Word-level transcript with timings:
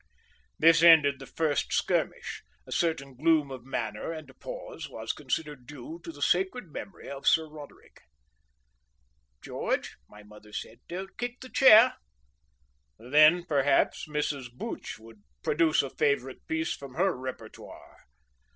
This 0.57 0.81
ended 0.81 1.19
the 1.19 1.27
first 1.27 1.71
skirmish. 1.73 2.41
A 2.65 2.71
certain 2.71 3.13
gloom 3.15 3.51
of 3.51 3.63
manner 3.63 4.11
and 4.11 4.27
a 4.31 4.33
pause 4.33 4.89
was 4.89 5.13
considered 5.13 5.67
due 5.67 5.99
to 6.03 6.11
the 6.11 6.23
sacred 6.23 6.71
memory 6.71 7.07
of 7.07 7.27
Sir 7.27 7.47
Roderick. 7.47 8.01
"George," 9.43 9.89
said 9.89 9.95
my 10.09 10.23
mother, 10.23 10.49
"don't 10.87 11.15
kick 11.19 11.39
the 11.41 11.49
chair!" 11.49 11.97
Then, 12.97 13.45
perhaps, 13.45 14.07
Mrs. 14.09 14.51
Booch 14.51 14.97
would 14.97 15.21
produce 15.43 15.83
a 15.83 15.91
favourite 15.95 16.47
piece 16.47 16.73
from 16.73 16.95
her 16.95 17.15
repertoire. 17.15 17.97